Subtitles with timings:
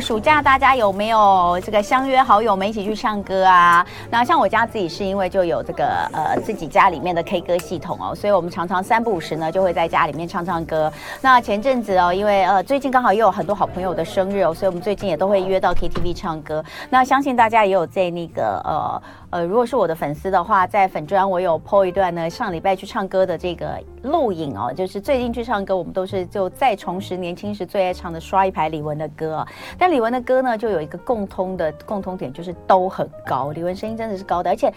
[0.00, 3.84] 暑假大家有没有这个相约好友们一起去唱歌啊？
[4.10, 10.92] 那像我家自己是因为就有这个呃自己家里面的 K 歌系统哦，所以我们常常三不五时呢就会在家里面唱唱歌。
[11.20, 16.64] 那前阵子哦，因为呃最近刚好也有很多好朋友的生日哦，所以我们最近也都会约到 KTV 唱歌。
[16.90, 19.02] 那相信大家也有在那个呃。
[19.34, 29.44] 呃，如果是我的粉丝的话，在粉专我有 po 一段呢，上礼拜去唱歌的这个录影哦，就是最近去唱歌，我们都是就再重拾年轻时最爱唱的《刷一排》李玟的歌。
[29.76, 33.50] 但李玟的歌呢，就有一个共通的共通点，就是都很高。
[33.50, 34.72] 李玟声音真的是高的，而且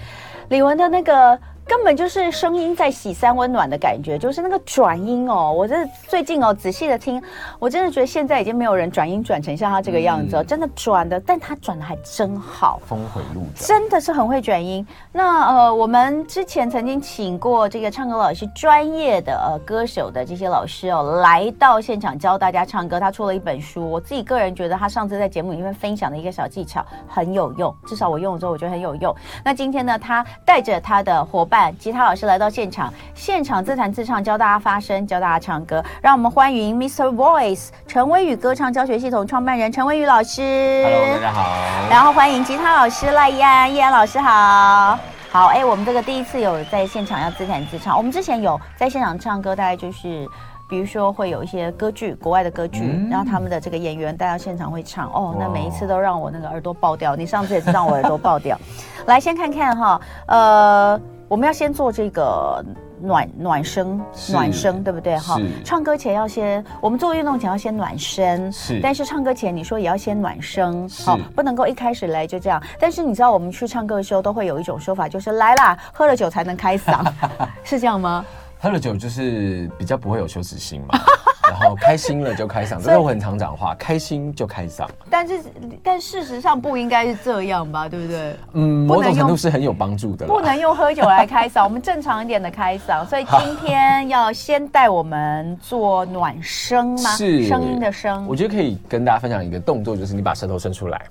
[0.49, 1.39] 李玟的那个。
[1.67, 5.51] 根本就是声音在洗三温暖的感觉，就是那个转音哦。
[5.51, 5.75] 我这
[6.07, 7.21] 最近哦仔细的听，
[7.59, 14.85] 我真的觉得现在已经没有人转音转成像他这个样子哦，嗯、真的转的，但他转的还真好，峰回路转，真的是很会转音。
[15.11, 22.97] 那呃，我们之前曾经请过这个唱歌老师，专业的呃歌手的这些老师哦，来到现场教大家唱歌。
[22.97, 29.13] 他出了一本书，我自己个人觉得他上次在节目里面分享的一个小技巧很有用，至少我用了之后我觉得很有用。
[29.43, 31.56] 那今天呢，他带着他的伙伴。
[31.79, 35.83] 吉他老师来到现场，现场自弹自唱，教大家发声，教大家唱歌。
[36.01, 37.13] 让我们欢迎 Mr.
[37.13, 40.41] Voice 陈威宇歌唱教学系统创办人陈威宇老师。
[40.83, 41.49] Hello，大家好。
[41.89, 44.97] 然后欢迎吉他老师赖逸安，逸安老师好。
[45.29, 47.97] 好，哎，我们这个第一次有在现场要自弹自唱。
[47.97, 50.27] 我们之前有在现场唱歌，大概就是
[50.69, 55.07] 比如说会有一些歌剧，国外的歌剧，嗯、然后他们的这个演员带到现场会唱。
[55.11, 57.15] 哦，那每一次都让我那个耳朵爆掉。
[57.15, 58.57] 你上次也是让我耳朵爆掉。
[59.05, 60.99] 来，先看看哈，呃。
[61.27, 62.63] 我们要先做这个
[63.01, 65.37] 暖暖声，暖声对不对哈？
[65.63, 68.79] 唱歌前要先，我们做运动前要先暖身，是。
[68.81, 72.61] 但是唱歌前你说也要先暖身，好，不能够一开始来就这样。
[72.79, 77.05] 但是你知道我们去唱歌的时候都会有一种说法，就是来啦，喝了酒才能开嗓，
[77.63, 78.25] 是这样吗？
[78.59, 80.99] 喝了酒就是比较不会有羞耻心嘛。
[81.49, 84.85] 然后开心了就开嗓，这是我很常讲话，开心就开嗓。
[85.09, 85.41] 但是，
[85.81, 87.87] 但事实上不应该是这样吧？
[87.87, 88.35] 对不对？
[88.51, 90.27] 嗯，某种程度是很有帮助的。
[90.27, 93.05] 不能用喝酒来开嗓， 我们正常一点的开嗓。
[93.05, 97.11] 所以今天要先带我们做暖声吗？
[97.15, 98.25] 是声音的声。
[98.27, 101.01] 我觉得可以跟大家分享一个动作，就是你把舌头伸出来，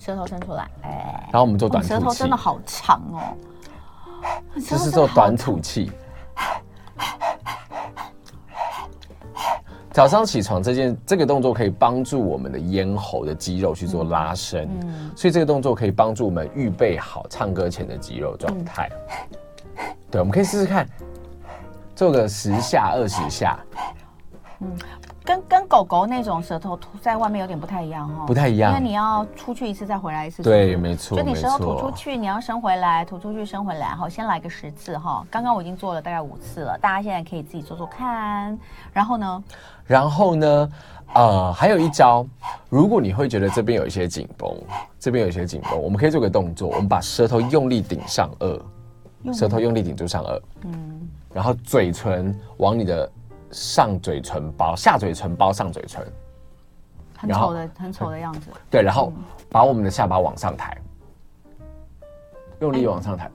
[0.00, 1.28] 舌头伸出来，哎。
[1.32, 1.94] 然后我们做短吐气。
[1.94, 3.20] 舌头真的好长哦。
[4.56, 5.92] 就是做短吐气。
[9.92, 18.90] 早上起床这件这个动作可以帮助我们的咽喉的肌肉去做拉伸，嗯，所以这个动作可以帮助我们预备好唱歌前的肌肉状态。
[20.10, 20.86] 对，我们可以试试看，
[21.94, 23.58] 做个十下、二十下。
[24.60, 24.70] 嗯，
[25.26, 30.40] 跟跟狗狗那种舌头吐在外面有点不太一样哦，不太一样，因为你要出去一次再回来一次。
[30.40, 33.88] 对，没错，就你舌头吐出去，你要伸回来，吐出去，伸回来。
[33.88, 35.26] 好，先来个十次哈。
[35.28, 38.56] 刚刚我已经做了大概五次了，大家现在可以自己做做看。
[38.92, 39.44] 然后呢？
[39.84, 40.70] 然后呢，
[41.14, 42.24] 呃，还有一招，
[42.68, 44.56] 如果你会觉得这边有一些紧绷，
[45.00, 53.10] 这边有一些紧绷，我们可以做个动作，我们把舌头用力顶上颚，舌头用力顶住上颚，嗯，然后嘴唇往你的
[53.50, 56.06] 上嘴唇包，下嘴唇包上嘴唇，
[57.16, 58.50] 很丑的，很丑的样子。
[58.70, 59.12] 对，然后
[59.50, 60.76] 把我们的下巴往上抬，
[62.60, 63.30] 用力往上抬。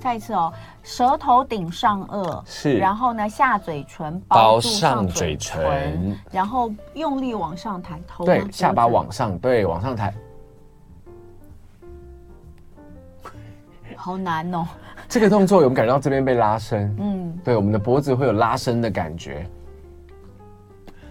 [0.00, 0.52] 再一次哦，
[0.82, 10.12] 舌头顶上颚，是，然后呢，下嘴唇包上嘴唇，然后用力往上抬头，对，下巴往上，对，往上抬，
[13.94, 14.66] 好难哦。
[15.12, 16.96] 这个动作有没有感觉到这边被拉伸？
[16.98, 19.46] 嗯，对，我们的脖子会有拉伸的感觉。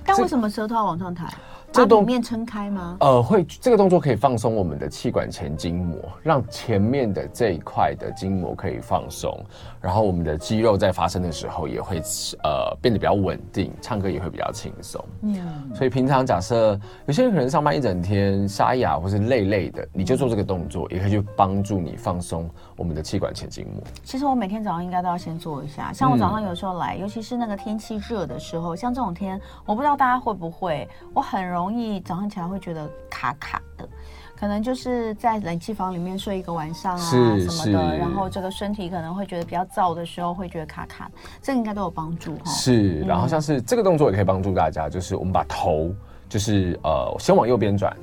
[0.04, 1.32] 但为什么舌头要往上抬？
[1.72, 2.98] 这动面撑开吗？
[3.00, 9.42] 呃，会，这个动作可以放松我们的气管前筋膜，让前面的这一块的筋膜可以放松，
[9.80, 12.02] 然后我们的肌肉在发声的时候也会
[12.44, 15.02] 呃变得比较稳定，唱歌也会比较轻松。
[15.22, 15.38] 嗯，
[15.74, 22.50] 所以平常假设有些人可能上班一整天沙哑或是累累的，你就做这个动作，也可以去帮助你放松
[22.82, 23.84] 我们的气管前筋膜。
[24.04, 32.00] 其实我每天早上应该都要先做一下，像我早上有时候来，嗯、尤其是那个天气热的时候，像这种天，我不知道大家会不会，我很容易。
[32.00, 33.88] 早上起来会觉得卡卡的，
[34.36, 42.46] 可能就是在冷气房里面睡一个晚上啊什么的，然后这个身体可能会觉得比较燥的时候会觉得卡卡，这个应该都有帮助哈。
[42.46, 45.94] 是，然后像是这个动作也可以帮助大家，就是我们把头
[46.28, 47.96] 就是呃先往右边转，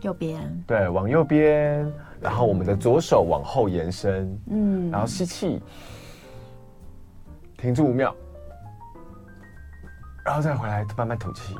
[0.00, 1.86] 右边，对，往右边，
[2.20, 5.60] 然后我们的左手往后延伸，嗯，然后吸气，
[7.56, 8.14] 停住五秒，
[10.24, 11.54] 然后再回来慢慢吐气。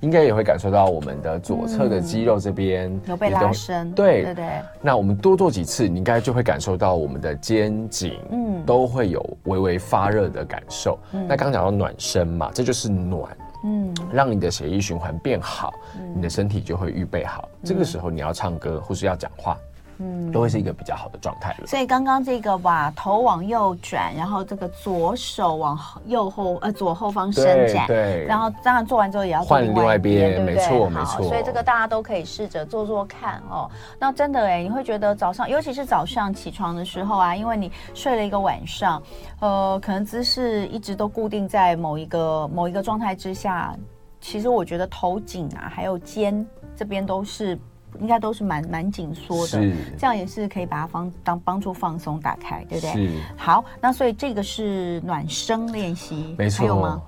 [0.00, 4.46] 应该也会感受到我们的左侧的肌肉这边、嗯、有被拉伸，对对对。
[4.80, 10.96] 那我们多做几次，你应该就会感受到我们的肩颈，嗯，都会有微微发热的感受。
[11.10, 17.48] 嗯、那刚刚讲到暖身嘛，这就是暖，嗯，让你的血液循环变好，嗯、你的身体就会预备好。
[17.52, 19.58] 嗯、这个时候你要唱歌或是要讲话。
[19.98, 21.66] 嗯，都会是一个比较好的状态了。
[21.66, 30.40] 所以刚刚这个把头往右转，然后这个左手往右后呃左后方伸展，对，然后当然做完之后也要换另外一边？
[30.42, 31.22] 没错，没错。
[31.24, 33.68] 所以这个大家都可以试着做做看哦。
[33.98, 39.02] 那真的哎，你会觉得早上，尤其是早上起床的时候啊，因为你睡了一个晚上，
[39.40, 43.74] 呃，可能姿势一直都固定在某一个某一个状态之下，
[44.20, 46.46] 其实我觉得头颈啊，还有肩
[46.76, 47.58] 这边都是。
[48.00, 53.20] 应该都是蛮蛮紧缩的，这样也是可以把它放当帮助放松打开，对不对？
[53.36, 56.58] 好，那所以这个是暖身练习，没错。
[56.58, 57.02] 还有吗？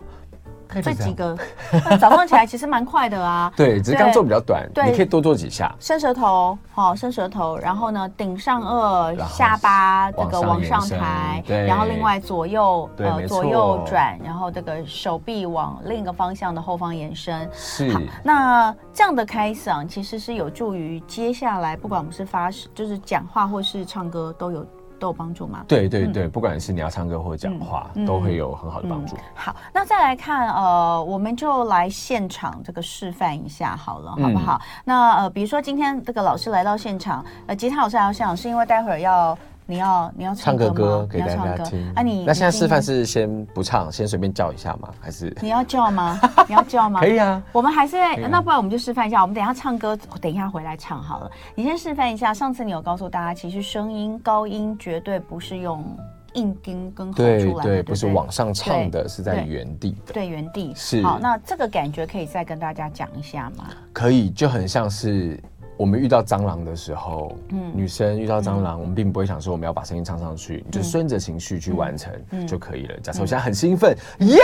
[0.83, 1.37] 这几个
[2.01, 5.75] 早上起来其实蛮快的啊，对，只是刚做比较短，对，你可以多做几下。
[5.81, 17.49] 伸舌头，好，伸舌头，然后呢，顶上颚，下巴这个往上抬，然后另外左右呃左右转，然后这个手臂往另一个方向的后方延伸。
[17.53, 24.67] 是，好，那这样的开嗓其实是有助于接下来不管我们是发就是讲话或是唱歌都有。
[25.01, 25.65] 都有帮助吗？
[25.67, 29.21] 对对对，嗯、不管是你要唱歌或讲话，嗯、都会有很好的帮助、嗯。
[29.35, 34.61] 好，那再来看，呃，我们就来现场这个示范一下好了，好不好？
[34.63, 39.37] 嗯、那呃，比如说今天这个老师来到现场，呃，吉他老师来到现场，是因为待会儿要。
[39.71, 42.03] 你要你要唱个歌给大家听啊！
[42.03, 44.89] 你那现在示范是先不唱，先随便叫一下吗？
[44.99, 46.19] 还是你要叫吗？
[46.49, 46.99] 你要叫吗？
[46.99, 47.41] 可以啊。
[47.53, 47.97] 我们还是
[48.29, 49.23] 那不然我们就示范一下。
[49.23, 51.31] 我们等一下唱歌，等一下回来唱好了。
[51.55, 52.35] 你先示范一下。
[52.35, 55.85] 上次你有告诉大家，其实声音高音绝对不是用
[56.33, 60.13] 硬钉跟吼出来的，对对，不是往上唱的，是在原地的。
[60.13, 61.01] 对，原地是。
[61.05, 63.69] 好，那这个感觉可以再跟大家讲一下吗？
[63.93, 65.41] 可以，就很像是。
[65.81, 72.13] 我们遇到蟑螂的时候，嗯，女生遇到蟑螂，嗯、我们并不会想说我们要把声音唱上去，嗯、就顺着情绪去完成
[72.47, 73.01] 就可以了。
[73.01, 74.39] 假设我现在很兴奋，耶、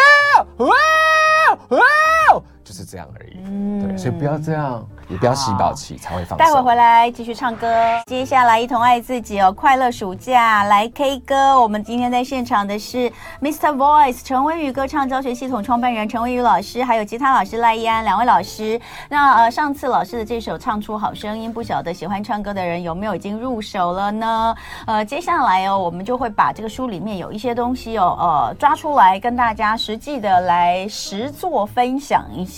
[0.56, 3.38] 嗯，哇，哇，就是这样而已。
[3.46, 4.84] 嗯，对，所以不要这样。
[5.08, 6.36] 也不要洗宝气才会放。
[6.36, 7.68] 待会回来继续唱歌，
[8.06, 11.60] 接下来一同爱自己哦，快乐暑假来 K 歌。
[11.60, 13.08] 我们今天在现场的是
[13.40, 13.72] Mr.
[13.76, 18.80] Voice 陈威宇歌唱教学系统创办人陈威宇老师，还有吉他老师赖一安两位老师。
[19.08, 24.56] 那呃，上次老师的这首《唱出好声音》，不晓得喜欢唱歌的人有没有已经入手了呢？
[24.86, 32.55] 呃，接下来哦，我们就会把这个书里面有一些东西哦，呃，抓出来跟大家实际的来实做分享一下。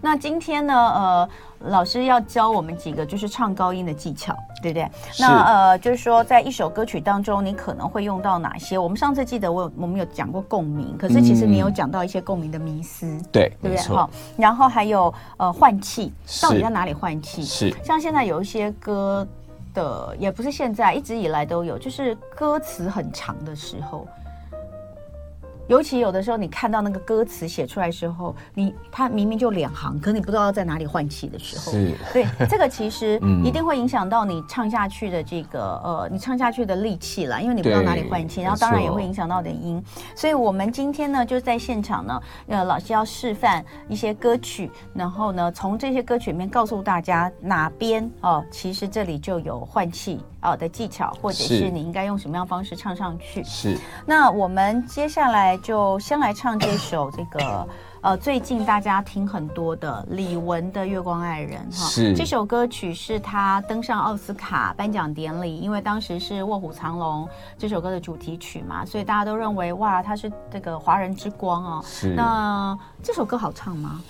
[0.00, 1.28] 那今天呢，呃。
[1.66, 4.90] 老师要教我们几个就是唱高音的技巧，对不对？
[5.20, 8.76] 那呃，就是说在一首歌曲当中，你可能会用到哪些？
[8.76, 13.94] 我们上次记得我有我们有讲过共鸣，可是其实你有讲到一些共鸣的迷思，嗯、对，对不对？
[13.94, 16.12] 好，然后还有呃换气，
[16.42, 17.44] 到底在哪里换气？
[17.44, 19.24] 是像现在有一些歌
[19.72, 24.04] 的，也不是现在，一直以来都有，就是歌词很长的时候。
[25.72, 39.82] 尤其有的时候，你看到那个歌词写出来的时候，你它明明就两行，可你不知道在哪里换气的时候，是对这个其实 一定会影响到你唱下去的这个呃，你唱下去的力气啦，因为你不知道哪里换气，然后当然也会影响到你的音。
[40.14, 53.42] 所以我们今天呢，就在现场呢，呃，老师要示范一些歌曲，然后呢，从这些歌曲里面告诉大家哪边哦，其实这里就有换气哦的技巧，或者是你应该用什么样方式唱上去。
[53.42, 53.78] 是。
[54.04, 55.58] 那我们接下来。
[55.62, 57.68] 就先来唱这首这个
[58.00, 67.24] 呃，最近大家听很多的李玟的《月光爱人》哈，是这首歌曲是他登上奥斯卡颁奖典礼，因为当时是《卧虎藏龙》
[67.56, 71.82] 这首歌的主题曲嘛，所以大家都认为哇，他是这个华人之光哦。
[71.84, 72.12] 是。
[72.14, 74.02] 那这首歌好唱吗？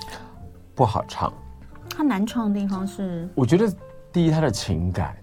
[0.75, 1.31] 不好唱。
[1.95, 3.29] 它难唱的地方是？
[3.35, 3.71] 我觉得
[4.11, 5.15] 第一，它的情感，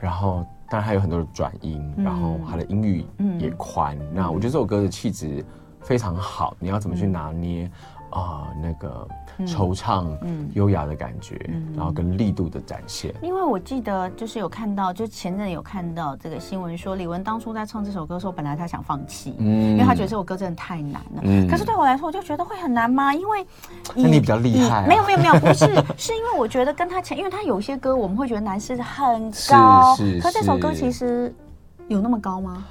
[0.00, 0.44] 然后。
[0.70, 3.02] 当然还有很多的转音，嗯、然后它的音域
[3.38, 3.98] 也宽。
[3.98, 5.42] 嗯、那我觉得这首歌的气质
[5.88, 7.70] 非常好，你要怎么去拿捏
[8.10, 8.46] 呃？
[8.62, 9.08] 那个。
[9.46, 13.14] 惆怅、嗯，优雅的感觉，嗯、然后跟力度的展现。
[13.22, 21.22] 因为我记得就是有看到，就前阵有看到这个新闻说，李玟当初在唱这首歌的时候，本来她想放弃，嗯，因为她觉得这首歌真的太难了。
[21.22, 23.14] 嗯，可是对我来说，我就觉得会很难吗？
[23.14, 23.46] 因为
[23.94, 24.86] 那你比较厉害、啊。
[24.88, 25.66] 没有没有没有，不是，
[25.96, 31.32] 是因为我觉得跟他前，因为他有些歌我们会觉得难是很高，是，是，是，可这首歌其实
[31.86, 32.64] 有那么高吗？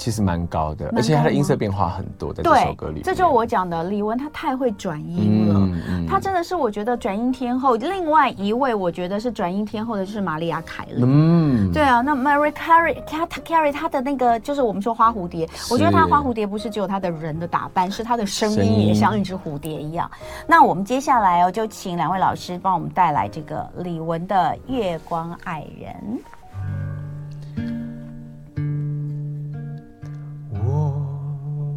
[0.00, 5.60] 其实蛮高的，而且它的音色变化很多，在这首歌这就是我讲的李玟，她太会转音了。
[5.88, 7.76] 嗯，她真的是我觉得转音天后。
[7.76, 11.02] 另外一位我觉得是转音天后的就是玛丽亚凯莉。
[11.04, 20.10] 嗯，对啊，那 Mariah Carey，她 Carey 她的那个就是我们说花蝴蝶，我觉得她花蝴蝶不是只有她的人的打扮，是她的声音也像一只蝴蝶一样。
[20.46, 25.94] 那我们接下来哦，就请两位老师帮我们带来这个李玟的《月光爱人》。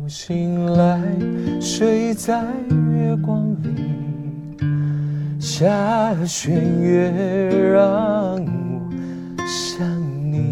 [0.07, 0.99] 醒来，
[1.61, 2.43] 睡在
[2.93, 4.59] 月光里，
[5.39, 7.09] 下弦月
[7.71, 7.83] 让
[8.35, 8.91] 我
[9.47, 9.87] 想
[10.29, 10.51] 你，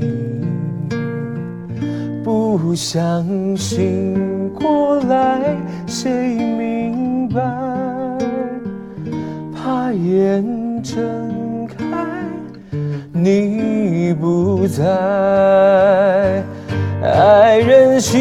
[2.24, 3.25] 不想
[3.58, 5.55] 醒过来，
[5.86, 7.41] 谁明白？
[9.53, 11.75] 怕眼睁开，
[13.12, 16.41] 你不在。
[17.03, 18.20] 爱人心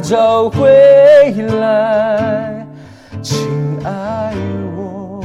[0.00, 0.68] 找回
[1.58, 2.66] 来，
[3.22, 3.48] 亲
[3.84, 4.32] 爱
[4.76, 5.24] 我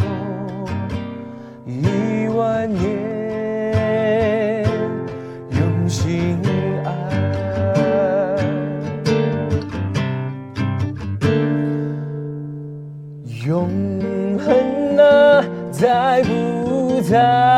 [1.66, 4.66] 一万年，
[5.52, 6.40] 用心
[6.86, 6.90] 爱
[13.46, 13.70] 永
[14.40, 17.51] 恒啊，在不在？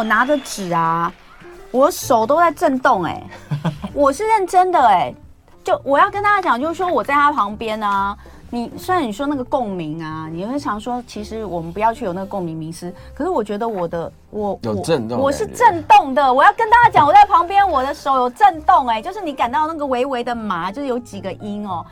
[0.00, 1.12] 我拿着纸啊，
[1.70, 5.16] 我手都在震动哎、欸， 我是认真的哎、欸，
[5.62, 8.16] 就我要跟大家讲，就是说我在他旁边啊，
[8.48, 21.84] 你虽然你说那个共鸣啊，你会常说其实我们不要去有那个共鸣迷思，可是我觉得我的我有震动，我是震动的，我要跟大家讲，我在旁边，我的手有震动哎、欸，就是你感到那个微微的麻，就是有几个音哦，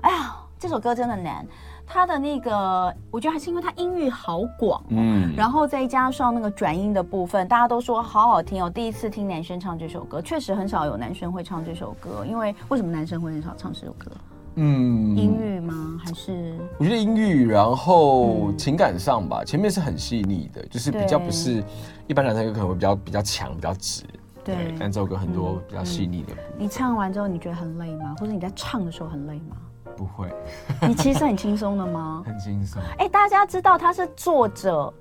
[0.00, 1.46] 哎呀，这首歌真的难。
[1.92, 8.70] 他的那个，我觉得还是因为他音域好广，嗯，然后再加上那个转音的部分，大家都说好好听哦。
[8.70, 12.24] 第一次听男生唱这首歌，确实很少有男生会唱这首歌。
[12.24, 14.08] 因为为什么男生会很少唱这首歌？
[14.54, 16.00] 嗯，音域吗？
[16.04, 21.60] 还是我觉得音域，然后情感上吧，嗯、前面是很细腻的，就是比较不是
[22.06, 24.04] 一般男生有可能会比较比较强、比较直，
[24.44, 24.54] 对。
[24.54, 26.54] 对但这首歌很多比较细腻的、嗯嗯。
[26.56, 28.14] 你唱完之后，你觉得很累吗？
[28.20, 29.56] 或者你在唱的时候很累吗？
[29.96, 30.28] 不会，
[30.86, 32.22] 你其实很轻松的吗？
[32.26, 32.80] 很轻松。
[32.98, 34.92] 哎，大家知道他是坐着，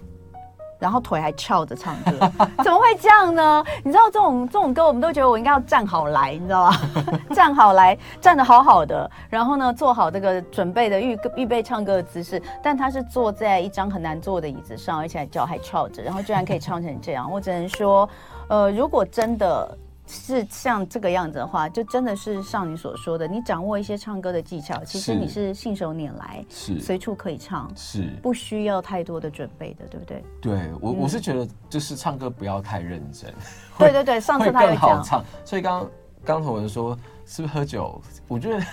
[0.79, 2.12] 然后腿还翘着唱歌，
[2.63, 3.63] 怎么会这样呢？
[3.84, 6.77] 你知道这种这种歌，我们都觉得我应该要站好来，你知道吗？
[7.36, 12.41] 站好来，站得好好的，然后呢，做好这个准备的预预备唱歌的姿势。
[12.63, 17.29] 但他是坐在一张很难坐的椅子上，而且脚还翘着，然后居然可以唱成这样。
[17.31, 18.10] 我只能说，
[18.48, 19.77] 呃，如果真的。
[20.10, 30.24] 是像这个样子的话，就真的是像你所说的，你掌握一些唱歌的技巧，其实你是信手拈来，是随处可以唱，是不需要太多的准备的，对不对？
[30.42, 33.34] 对我，我是觉得就是唱歌不要太认真。
[33.78, 35.88] 对对对，上次他有讲，所以刚
[36.25, 36.98] 刚同文说。
[37.32, 38.01] 是不是喝酒？
[38.28, 38.66] 我觉得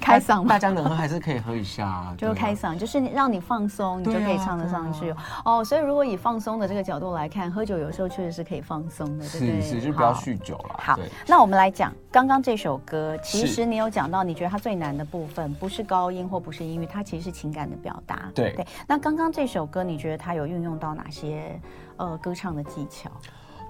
[0.00, 2.14] 开嗓，大家能喝还是可以喝一下， 啊。
[2.16, 5.10] 就是开嗓，就是让你放松，你就可以唱得上去。
[5.10, 9.60] 啊啊、哦，所以如果以放松的这个角度来看，喝酒有时候确实是可以放松的，对不对？
[9.60, 10.76] 是是，就不要酗酒了。
[10.78, 13.16] 好，那我们来讲刚刚这首歌。
[13.22, 18.30] 其实你有讲到，你觉得它最难的部分不是高音或不是音域，它其实是情感的表达。
[18.34, 18.66] 对对。
[18.86, 21.60] 那刚刚这首歌，你觉得它有运用到哪些
[21.96, 23.10] 呃歌唱的技巧？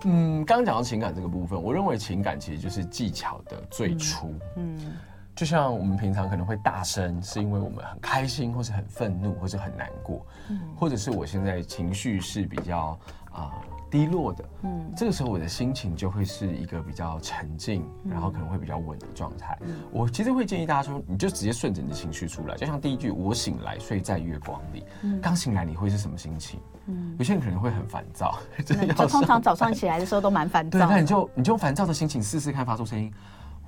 [0.07, 4.29] 嗯，刚刚讲到情感这个部分，我认为情感其实就是技巧的最初。
[4.57, 4.77] 嗯。
[4.79, 4.93] 嗯
[5.35, 12.99] 就像我们平常可能会大声，是因为我们很开心，或是很愤怒，或是很难过，嗯，或者是我现在情绪是比较
[13.33, 13.53] 啊、呃、
[13.91, 19.59] 低落的，嗯，这个时候我的心情就会是一个比较沉静，然后可能会比较稳的状态。
[19.63, 26.61] 嗯、我其实会建议大家说，你就直接顺着你的情绪出来，就像第一句“我醒来，睡在月光里”，嗯，刚醒来你会是什么心情？
[26.87, 28.75] 嗯，有些人可能会很烦躁， 就
[29.09, 30.79] 通常早上起来的时候都蛮烦躁。
[30.79, 33.13] 对，那你就你就用烦躁的心情试试看发出声音。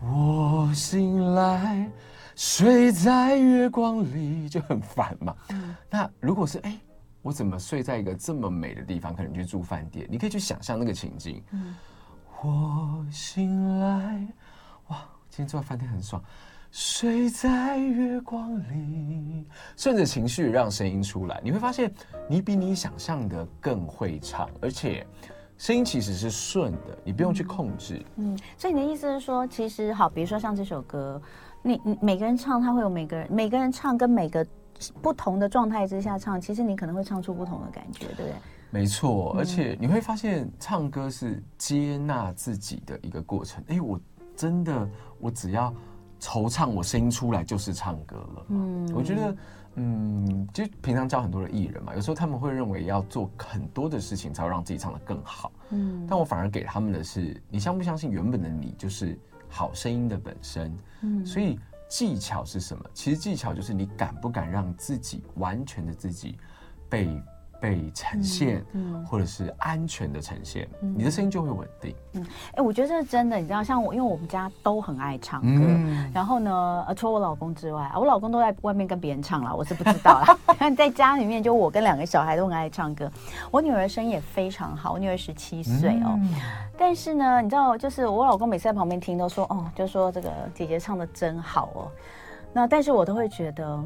[0.02, 1.90] 我醒来，
[2.34, 5.34] 睡在月光里，就很烦嘛。
[5.48, 6.80] 嗯、那如果是哎、欸，
[7.22, 9.14] 我怎么睡在一个这么美的地方？
[9.14, 11.42] 可能去住饭店，你可以去想象那个情境。
[11.52, 11.74] 嗯、
[12.42, 14.26] 我醒来，
[14.88, 14.98] 哇，
[15.30, 16.22] 今天住在饭店很爽，
[16.70, 21.92] 睡在月光里，顺着情绪让声音出来，你会发现
[22.28, 25.06] 你比你想象的更会唱，而且
[25.58, 28.04] 声音其实是顺的，你不用去控制。
[28.16, 31.20] 嗯，所以你的意思是说，其实好，比如说像这首歌，
[31.62, 34.46] 你你每个人唱，他会有每个人每个人唱跟每个
[35.00, 38.32] 不同的状态之下唱，其实你可能会唱出不同的感觉，对不对？
[38.70, 43.62] 没错，而且你会发现唱歌是接纳自己的一个过程。
[43.68, 43.98] 哎，我
[44.34, 45.72] 真的，我只要。
[46.18, 48.46] 惆怅，我声音出来就是唱歌了。
[48.48, 49.36] 嗯，我觉得，
[49.76, 55.52] 嗯，就平常教很多的艺人嘛，有时候他们会认为要做很多的事情才会让自己唱得更好。
[55.70, 59.18] 嗯，但我反而给他们的是，你相不相信原本的你就是
[59.48, 60.76] 好声音的本身？
[61.02, 62.84] 嗯，所以技巧是什么？
[62.92, 66.36] 其实技巧就是你敢不敢让自己完全的自己
[66.88, 67.22] 被。
[67.60, 71.94] 被呈现，嗯，或者是安全的呈现，嗯、你的声音就会稳定。
[72.12, 73.36] 嗯，哎、欸，我觉得这是真的。
[73.36, 80.38] 你知道，像我，因为我们家都很爱唱歌，嗯、然后呢，呃，除了我老公之外，我老公都在外面跟别人唱了，我是不知道啦。
[80.58, 83.10] 但在家里面，就我跟两个小孩都很爱唱歌。
[83.50, 86.18] 我女儿声音也非常好，我女儿十七岁哦。
[86.18, 86.34] 嗯、
[86.78, 91.90] 但是呢，你知道，就是我老公每次在旁边听，都说哦，就说这个姐姐唱的真好哦。
[92.52, 93.84] 那但是我都会觉得。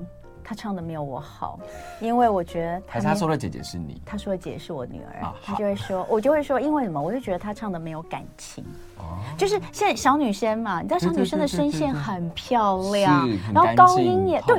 [0.51, 1.61] 他唱的没有我好，
[2.01, 7.01] 因为我觉得他还是他说的姐姐是你，他说的姐姐是我女儿，啊、他就会说，我就会说，因为什么？
[7.01, 8.65] 我就觉得他唱的没有感情，
[8.99, 14.59] 哦、就是现在小女生嘛，你知道小女生的声线很漂亮，然后高音也对，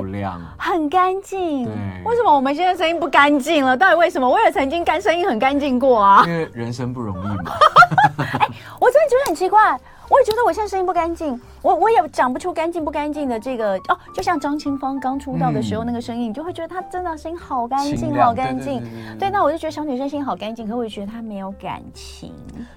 [0.58, 1.66] 很干净。
[1.66, 1.74] 对，
[2.06, 3.76] 为什么我们现在声音不干净了？
[3.76, 4.30] 到底为什么？
[4.30, 7.52] 我也曾经干声音很干净过啊，因为人生不容易嘛。
[8.20, 8.48] 哎，
[8.80, 9.78] 我真的觉得很奇怪。
[10.10, 18.84] 我也觉得我现在声音不干净，我我也讲不出干净不干净的这个哦，就像张清芳刚出道的时候那个声音，你就会觉得她真的声音好干净，好干净。
[19.20, 22.34] 对，那我就觉得小女生声音好干净，可我也觉得她没有感情。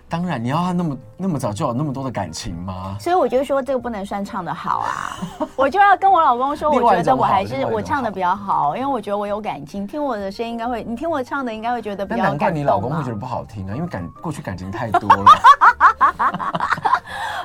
[0.08, 2.96] 当然，你要她那么那么早就有那么多的感情吗？
[3.00, 5.16] 所以我就说这个不能算唱的好啊，
[5.56, 12.36] 我就要跟我老公说， 我觉得我还是我唱的比较好，因为我觉得我有感情，听我的声音应该会，你听我唱的应该会觉得比较感动。
[12.36, 15.24] 难怪你老公会觉得不好听啊，因为感过去感情太多了。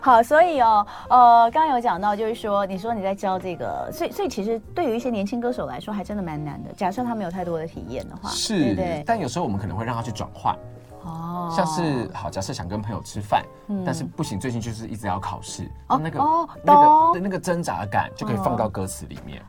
[0.02, 6.72] 好，所以哦，呃，刚刚有讲到，就是说，你说你在教这个，所以，所以其实对于一些年轻歌手来说，还真的蛮难的。
[6.74, 10.56] 假设他没有太多的体验的话，是，对对，但有时候我们可能会让他去转换，
[11.04, 16.74] 哦，像是好，假设想跟朋友吃饭，嗯，但是不行，最近就是一直要考试，哦，那个，哦，那
[17.14, 19.42] 个，那个挣扎感就可以放到歌词里面。
[19.42, 19.46] 哦，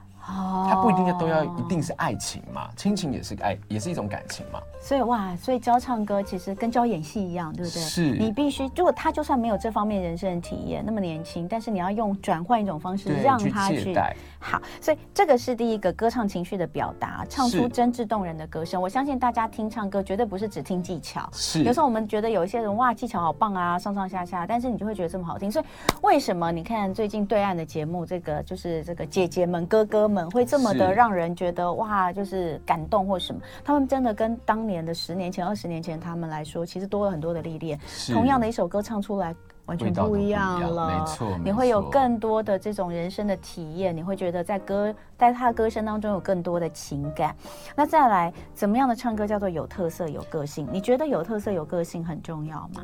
[0.69, 4.61] 它不一定要都要一定是爱情嘛，亲情也是爱，也是一种感情嘛。
[4.81, 7.83] 所以哇，所以教唱歌其实跟教演戏一样，对不对？
[7.83, 8.11] 是。
[8.17, 13.81] 你必须，如果他就算没有这方面人生的体验，那么年轻，但是你要用转换一种方式让他去。
[13.81, 13.97] 去
[14.39, 18.81] 好，所以这个是第一个歌唱情绪的表达，唱出真挚动人的歌声。
[18.81, 21.63] 我相信大家听唱歌绝对不是只听技巧，是。
[21.63, 25.53] 有时候我们觉得有一些人哇技巧好棒啊，上上下下，但是你就会觉得这么好听。
[25.53, 25.65] 所以
[26.01, 33.41] 为什么你看最近对岸的节目，这个就是这个姐姐们、哥哥们会这么的让人觉得哇，就是感动或什么？
[33.65, 37.79] 他们真的跟当年的十年前、二十年前他们来说，其实多了很多的历练。
[37.87, 39.35] 是同样的一首歌唱出来。
[39.67, 47.33] 完全不一样了，没错，你会有更多的这种人生的体验，你会觉得在歌，在他的歌声当中有更多的情感。
[47.77, 50.67] 那再来，怎么样的唱歌叫做有特色、有个性？
[50.73, 52.83] 你觉得有特色、有个性很重要吗？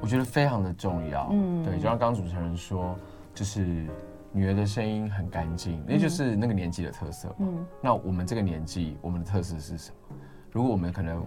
[0.00, 1.26] 我觉得非常的重要。
[1.32, 2.94] 嗯，对，就像刚刚主持人说，
[3.34, 3.86] 就是
[4.32, 7.34] 女儿的声音很干净，那就是那个年纪的特色。
[7.38, 10.16] 嗯，那我们这个年纪，我们的特色是什么？
[10.50, 11.24] 如果我们可能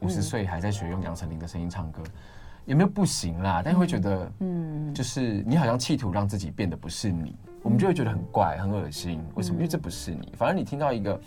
[0.00, 2.02] 五十岁还在学用杨丞琳的声音唱歌。
[2.66, 3.60] 有没有不行啦？
[3.62, 9.22] 但是会觉得，嗯，就是你好像企图让自己变得不是你，嗯、我们就会觉得很怪、很恶心。
[9.34, 9.56] 为什么？
[9.56, 10.32] 因为这不是你。
[10.34, 11.20] 反而你听到一个，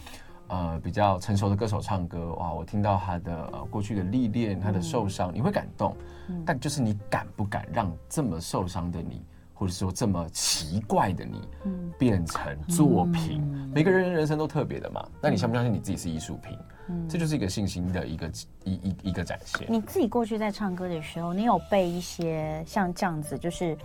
[0.47, 5.95] 呃，比较成熟的歌手唱歌，哇，我听到他的呃过去的历练、他的受伤，嗯、你会感动。
[6.29, 9.23] 嗯、但就是你敢不敢让这么受伤的你，
[9.57, 13.41] 或者说这么奇怪的你，嗯，变成作品？
[13.41, 15.03] 嗯、每个人人生都特别的嘛。
[15.19, 16.55] 那你相不相信你自己是艺术品？
[16.89, 18.31] 嗯，这就是一个信心的一个
[18.63, 19.65] 一一一个展现。
[19.67, 23.75] 你自己过去在唱歌的时候，你有被一些像这样子，就是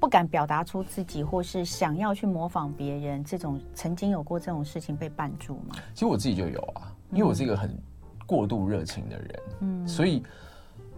[0.00, 5.76] 不敢表达出自己，或是想要去模仿别人这种，曾经有过这种事情被绊住吗？
[5.92, 7.78] 其实我自己就有啊，因为我是一个很
[8.24, 10.22] 过度热情的人，嗯，所以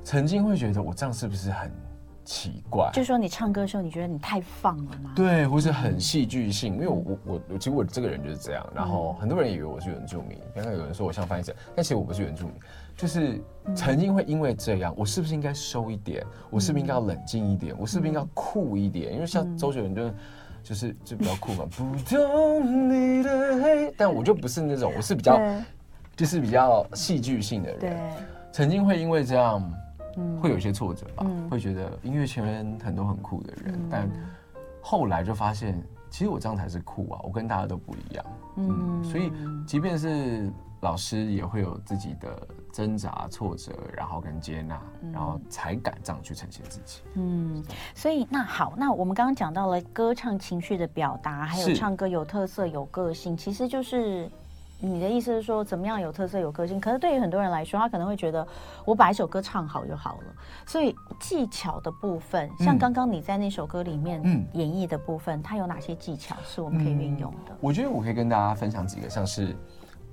[0.04, 1.72] 曾经会觉得我这样是不是很
[2.24, 5.12] 奇怪，就是说你唱歌的时候，你觉得你太放了吗？
[5.16, 12.54] 对，或是很戏剧性，因为我我我我其实我这个人就是这样，然后很多人以为我是原住民，刚刚有人说我像翻译者，但其实我不是原住民，
[12.96, 13.42] 就是
[13.74, 16.24] 曾经会因为这样，我是不是应该收一点？
[16.48, 17.74] 我是不是应该要冷静一点？
[17.76, 19.12] 我是不是应该要酷一点？
[19.12, 20.11] 因为像周杰伦就
[20.62, 25.40] 就是就比较酷嘛， 不懂你的黑，但我就不是那种，我是比较
[26.14, 27.96] 就是比较戏剧性的人，对，
[28.52, 29.61] 曾经会因为这样。
[30.40, 34.11] 会有一些挫折吧，嗯、会觉得音乐圈很多很酷的人，嗯、但
[34.81, 38.25] 后来就发现，其实我这样才是酷啊，我跟大家都不一样。
[38.57, 39.33] 嗯，嗯，所以
[39.66, 44.81] 即便是老师也会有自己的挣扎、挫折，然后跟接纳，
[45.12, 47.03] 然后才敢这样去呈现自己。
[47.14, 47.62] 嗯，
[47.94, 54.31] 所以那好，那我们刚刚讲到了歌唱情绪的表达，还有唱歌有特色、有个性，其实就是。
[54.83, 56.81] 你的意思是说，怎么样有特色、有个性？
[56.81, 58.45] 可是对于很多人来说，他可能会觉得，
[58.85, 60.35] 我把一首歌唱好就好了。
[60.66, 64.21] 所以技巧的部分，像刚刚你在那首歌里面
[64.55, 67.57] 演绎的部分，嗯、它有哪些技巧是我们可以运用的？
[67.61, 69.55] 我觉得我可以跟大家分享几个，像是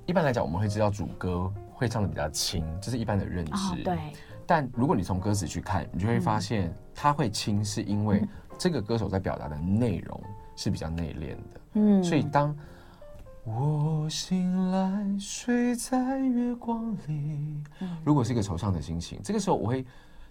[0.06, 3.52] 一般来讲，我们会知道主歌会唱的比较轻，这是一般的认知。
[3.52, 3.98] 哦、对。
[4.46, 8.22] 但如果你从歌词去看，你就会发现，它会轻是因为
[8.56, 10.20] 这个歌手在表达的内容
[10.54, 11.60] 是比较内敛的。
[11.74, 12.04] 嗯。
[12.04, 12.56] 所以当
[13.44, 17.62] 我醒来，睡在月光里。
[18.04, 19.84] 如果是一个惆怅的心情，这个时候我会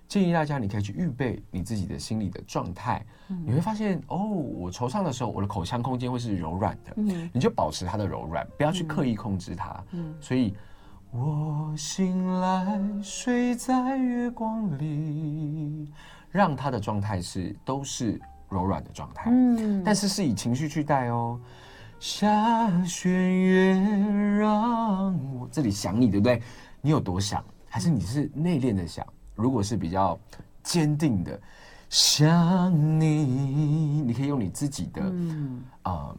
[0.07, 3.03] 建议大家，你可以去预备你自己的心理的状态。
[3.27, 6.93] 你会发现，哦，我惆怅的时候，我的口腔空间会是柔软的。
[7.33, 9.83] 你就保持它的柔软，不要去刻意控制它。
[10.21, 10.55] 所以，
[11.11, 15.91] 我醒来，睡在月光里，
[16.29, 19.31] 让它的状态是都是柔软的状态。
[19.31, 21.39] 嗯，但是是以情绪去带哦。
[21.99, 23.73] 下弦月，
[24.39, 26.41] 让我这里想你，对不对？
[26.79, 27.43] 你有多想？
[27.67, 29.05] 还是你是内敛的想？
[29.35, 30.17] 如果是比较
[30.63, 31.37] 坚定的
[31.89, 36.17] 想你，你可以用你自己的嗯、呃、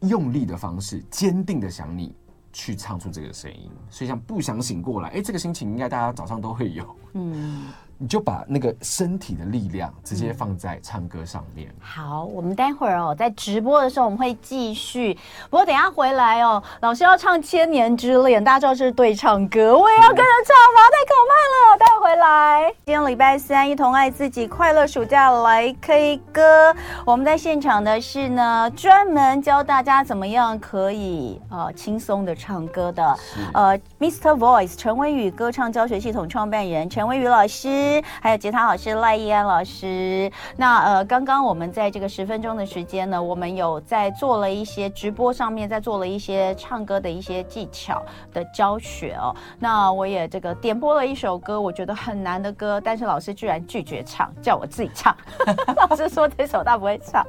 [0.00, 2.14] 用力的方式，坚定的想你，
[2.50, 3.70] 去唱出这个声音。
[3.90, 6.96] 所以像不想醒过来，哎，这个心情应该大家早上都会有。
[7.12, 7.66] 嗯。
[7.98, 11.68] 你就把那个身体的力量直接放在唱歌上面。
[11.80, 15.18] 好，我们待会儿哦，在直播的时候我们会继续。
[15.50, 20.80] 不过等下回来哦，老师要唱《千年之恋》，大家知道这是对唱歌，我也要跟着唱吗？
[20.92, 21.78] 太可怕了！
[21.78, 22.72] 待会回来。
[22.86, 26.74] 今天礼拜三，一同爱自己，快乐暑假来 K 歌。
[27.04, 33.18] 我们在现场的是呢，专门教大家怎么样可以呃轻松的唱歌的，
[33.52, 34.36] 呃，Mr.
[34.38, 37.87] Voice 陈维宇歌唱教学系统创办人陈维宇老师。
[38.20, 40.30] 还有吉他老师赖依安老师。
[40.56, 49.34] 那呃，刚刚我们在这个十分钟的时间呢，我们有在做了一些直播上面，在做了一些唱歌的一些技巧的教学哦。
[49.58, 55.16] 那我也这个点播了一首歌，我觉得很难的歌，但是老师居然拒绝唱，叫我自己唱。
[55.88, 57.24] 老师说这首他不会唱，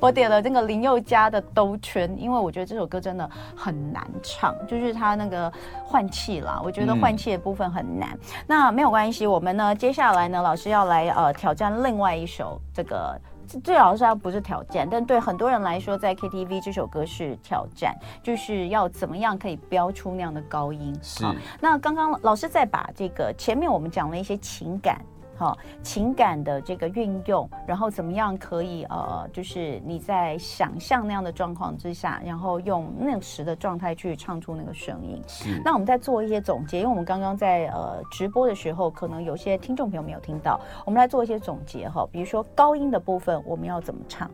[0.00, 5.52] 我点了这个林宥嘉的《兜圈》，因为我觉得这首歌真的很难唱，就是他那个
[5.84, 8.10] 换气啦，我觉得换气的部分很难。
[8.12, 9.95] 嗯、那没有关系，我们呢接。
[9.96, 13.18] 接下来呢，老师要来呃挑战另外一首这个，
[13.64, 20.94] 最好是它不是挑战，但对很多人来说，在 KTV 这首歌是挑战，就是要怎么样可以飙出那样的高音。
[21.00, 21.24] 是。
[21.62, 25.00] 那刚刚老师在把这个前面我们讲了一些情感。
[25.36, 35.22] 好，情感的这个运用，然后怎么样可以呃，就是你在想象那样的状况之下，然后用那时的状态去唱出那个声音。
[35.28, 35.60] 是。
[35.64, 42.08] 那我们再做一些总结，因为我们刚刚在呃直播的时候，可能有些听众朋友没有听到，我们来做一些总结哈。
[42.10, 44.30] 比如说高音的部分，我们要怎么唱？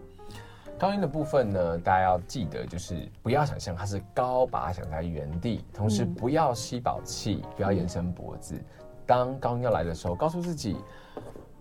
[0.79, 8.55] 高音的部分呢，大家要记得就是不要想象它是高，把它想在原地，同时不要吸饱气，不要延伸脖子。
[8.55, 8.65] 嗯
[9.13, 10.75] 当高音要来的时候，告诉自己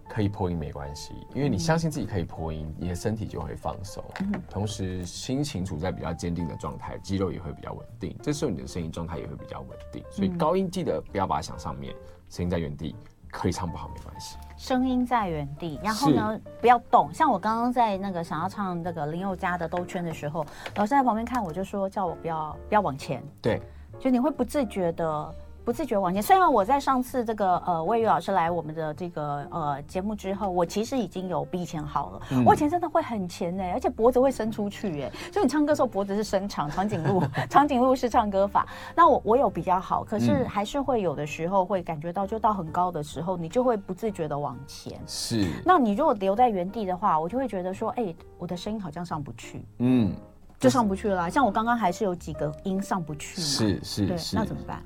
[0.07, 4.01] 可以破音没关系，因为你相信自己可以破音，你的身体就会放松，
[4.49, 10.01] 同时心情处在比较坚定的状态，肌肉也会比较稳定，这时候你的声音状态也会比较稳定。
[10.09, 11.93] 所以高音记得不要把它想上面，
[12.29, 12.95] 声音在原地
[13.29, 14.37] 可以唱不好没关系。
[14.55, 17.13] 声音在原地，然后呢不要动。
[17.13, 23.61] 像我刚刚在那个想要唱那个林宥嘉的兜圈的时候，老师在旁边看我就说叫我不要不要往前，对，
[23.99, 25.35] 就你会不自觉的。
[25.63, 32.21] 不自觉往前，虽然我在上次这个呃魏宇老师来我们的这个呃节目之后，我其实已经有比以前好了。
[32.31, 38.67] 嗯、我以前真的会很前哎，而且脖子会伸出去哎，所以你唱歌的时候脖子是伸长，长颈鹿， 长颈鹿是唱歌法。
[38.95, 44.99] 那我我有比较好，可是还是会有的时候会感觉到，就到很高的时候，你就会不自觉的往前。
[45.05, 45.45] 是。
[45.63, 49.63] 那你如果留在原地的话，我就会觉得说，哎，我的声音好像上不去。
[49.77, 50.11] 嗯。
[50.59, 51.29] 就上不去了啦。
[51.29, 53.41] 像我刚刚还是有几个音上不去。
[53.41, 54.35] 是是对是。
[54.35, 54.81] 那怎么办？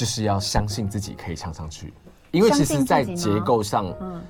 [0.00, 1.92] 就是要相信自己可以唱上去，
[2.30, 4.22] 因为其实，在结构上，嗯，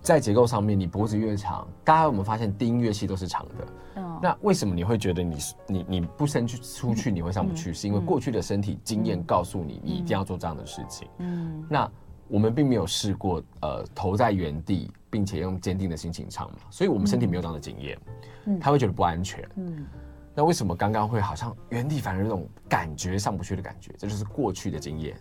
[0.00, 3.54] 在结构上面，你脖子越长，大家有没有发现低音乐器都是长的？
[3.96, 7.74] 嗯，那为什么你会觉得你你你不伸去出去你会上不去？
[7.74, 11.08] 是因为过去的身体经验告诉你，你一定要做这样的事情。
[11.18, 11.90] 嗯，那
[12.28, 17.98] 我们并没有试过，呃，头在原地，并且用坚定的心情唱嘛，所以我们身体没有这样的经验，
[18.44, 19.44] 嗯，他会觉得不安全。
[19.56, 19.84] 嗯。
[20.38, 23.92] 那为什么刚刚会好像原地反而那种感觉上不去的感觉？
[23.98, 25.16] 这就是过去的经验，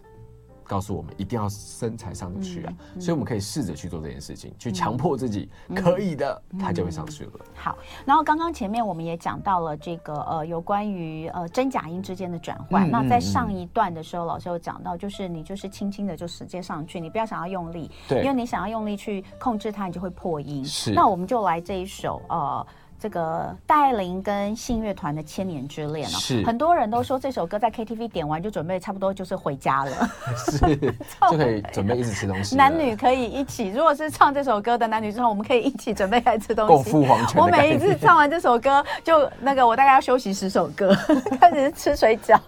[0.63, 7.31] 告诉我们一定要身材上得去啊，嗯嗯、所以我们可以试着去做这件事情，去强迫自己可以的，嗯、它就会上去了。
[7.55, 7.75] 好，
[8.05, 12.87] 然后刚刚前面我们也讲到了这个呃，有关于呃真假音之间的转换。
[12.87, 20.63] 嗯、那在上一段的时候，嗯、老师有讲到，就是你就是轻轻的就直接上去，你不要想要用力，对，因为你想要用力去控制它，你就会破音。
[20.63, 22.67] 是，那我们就来这一首呃。
[22.99, 29.91] 这个戴爱玲跟信乐团的《千年之恋》哦，是很多人都说这首歌在 KTV 点完就准备差不多就是回家了，
[30.35, 30.57] 是
[31.29, 32.55] 就可以准备一直吃东西。
[32.55, 36.73] 男女可以一起，如果是唱这首歌的男女之后，我们可以一起准备来吃东西。
[36.73, 37.41] 共赴黄泉。
[37.41, 40.95] 我每一次唱完这首歌，就那个我大概要休息十首歌，
[41.39, 42.39] 开始吃水饺，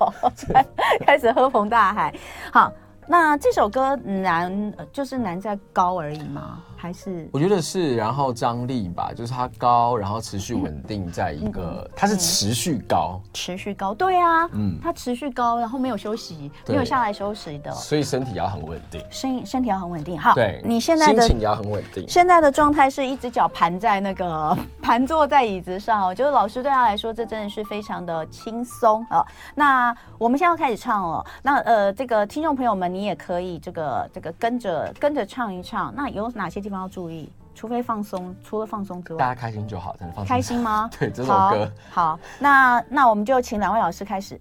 [1.05, 2.13] 开始喝彭大海。
[2.51, 2.71] 好，
[3.11, 6.61] 那这首歌难就是难在高而已吗？
[6.77, 7.27] 还是？
[7.33, 29.25] 我觉得是，然后张力吧，就是它高，然后持续稳定在一个，嗯、它是持续高，持续高，对啊，嗯，它持续高，然后没有休息，没有下来休息的，所以身体要很稳定，身身体要很稳定，好，对，你现在的心情也要很稳定，现在的状态是一只脚盘在那个 盘坐在椅子上，我觉得老师对他来说，这真的是非常的轻松啊。
[29.55, 36.81] 那我们现在要开始唱了，那呃，这个听众朋友们，你也可以这个这个跟着跟着唱一唱，那有哪些地方？
[36.81, 40.35] 要注意，除非放松，除了放松之外，大家开心就好，真的放松。
[40.35, 40.89] 开心吗？
[40.97, 42.11] 对，这首歌好。
[42.11, 44.39] 好，那那我们就请两位老师开始。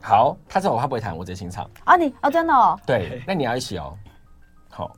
[0.00, 1.68] 好，他这首他不会弹，我直接清唱。
[1.84, 2.78] 啊，你哦，真的哦。
[2.86, 3.96] 对，那你要一起哦。
[4.70, 4.92] 好，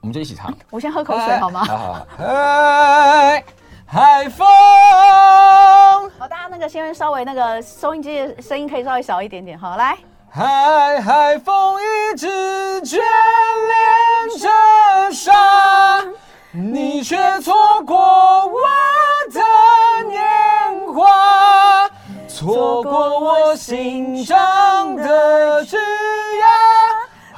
[0.00, 0.54] 我们就一起唱。
[0.70, 1.64] 我先喝口水好吗？
[1.64, 2.06] 好好好。
[2.16, 3.44] 海
[3.84, 4.46] 海风。
[6.18, 9.58] 好，大家那个先稍微那个收音机的声音可以稍微小一点点。
[9.58, 9.98] 好，来。
[10.36, 12.26] 海海风一直
[12.82, 15.32] 眷恋着沙，
[16.52, 17.96] 你却错过
[18.44, 18.60] 我
[19.32, 19.40] 的
[20.06, 20.22] 年
[20.94, 21.88] 华，
[22.28, 25.78] 错过我心上的枝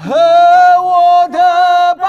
[0.01, 2.05] 桠和我的白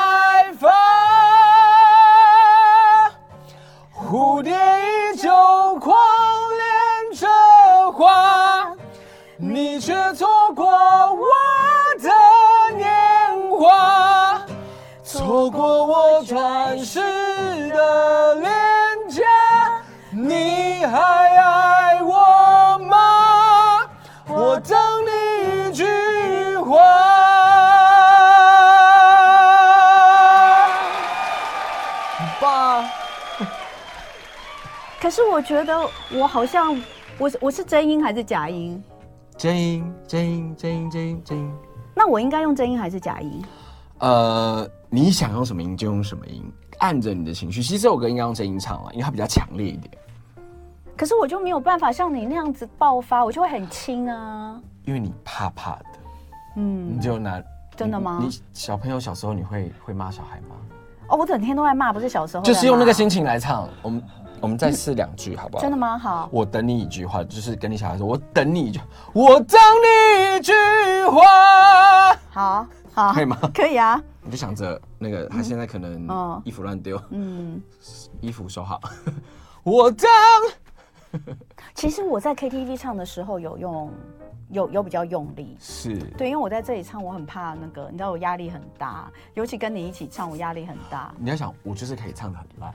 [15.50, 17.00] 错过我转世
[17.70, 18.52] 的脸
[19.10, 19.24] 颊，
[20.12, 23.90] 你还爱我吗？
[24.28, 25.86] 我等你一句
[26.58, 26.78] 话。
[32.40, 32.86] 爸，
[35.02, 36.80] 可是我觉得我好像
[37.18, 38.84] 我我是真音还是假音？
[39.36, 41.52] 真音，真音，真音，真音，真音。
[41.96, 43.44] 那我应该用真音还是假音？
[43.98, 46.44] 呃，你想用什么音就用什么音，
[46.80, 47.62] 按着你的情绪。
[47.62, 49.92] 其实这首歌应该用真音唱啊，因为它比较强烈一点。
[50.98, 54.60] 可是我就没有办法像你那样子爆发，我就会很轻啊。
[54.86, 55.86] 因为你怕怕的，
[56.58, 57.42] 嗯，你就拿
[57.76, 58.20] 真的吗？
[58.22, 60.56] 你小朋友小时候你会会骂小孩吗？
[61.10, 63.70] 哦，我整天都在骂，不是小时候，就是用那个心情来唱。
[63.82, 64.04] 我们。
[64.42, 65.62] 我们再试两句，好不好？
[65.62, 65.98] 真的吗？
[65.98, 66.30] 好。
[66.32, 68.80] 我等你一句话，就是跟你小孩说，我等你一句，
[69.12, 70.54] 我等你一句
[71.12, 72.16] 话。
[72.30, 73.38] 好，好，可以吗？
[73.54, 74.02] 可以啊。
[74.30, 76.08] 你就想着那个，他现在可能
[76.46, 77.60] 衣服乱丢，嗯，
[78.22, 78.80] 衣服收好。
[79.66, 80.08] 我等。
[81.74, 83.92] 其实我在 KTV 唱的时候有用，
[84.52, 91.12] 有有比较用力，是对，因为我在这里唱，我很怕那个，你知道我压力很大，尤其跟你一起唱，我压力很大。
[91.18, 92.72] 你要想，我就是可以唱得很烂。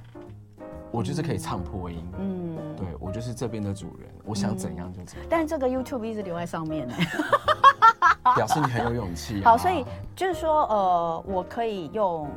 [0.91, 5.27] 我就是可以唱破音，嗯，对，我就是这边的主人，我想怎样就怎样。
[5.31, 6.95] 但是这个 YouTube 一直留在上面呢，
[8.35, 9.43] 表示你很有勇气。
[9.45, 9.85] 好，所以
[10.17, 12.29] 就是说，呃，我可以用，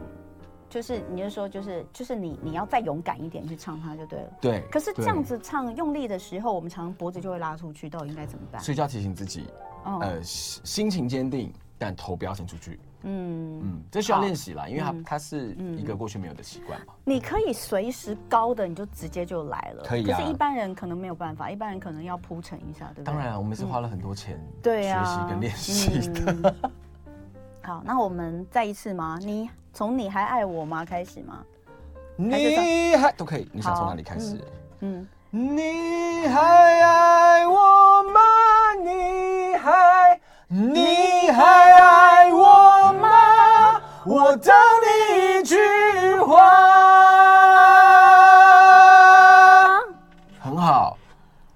[0.70, 4.30] 就是你就说，就是就是你你要再勇敢一点去唱它就对了。
[4.42, 4.62] 对。
[4.72, 8.62] 可是这样子唱用力的时候，我们常常脖子就会拉出去，到底应该怎么办？
[8.62, 9.46] 所以就要提醒自己，
[9.84, 12.80] 呃，心情坚定，但头不要伸出去。
[13.04, 16.94] 嗯嗯，这需要练习啦，因为它它是一个过去没有的习惯嘛。
[17.06, 19.84] 你可以随时高的，你就直接就来了。
[19.86, 20.18] 可以啊。
[20.18, 23.04] 可是一般人可能没有办法，一般人可能要铺陈一下，对不对？
[23.06, 26.56] 当然啊，我们是花了很多钱对啊学习跟练习的。
[27.64, 29.18] 好，那我们再一次吗？
[29.22, 31.44] 你从你还爱我吗开始吗？
[32.16, 34.42] 你还都可以，你想从哪里开始？
[34.80, 36.42] 嗯，你还
[36.82, 38.20] 爱我吗？
[38.84, 42.17] 你还你还爱？
[44.10, 45.58] 我等你一句
[46.26, 46.38] 话。
[50.40, 50.98] 很好。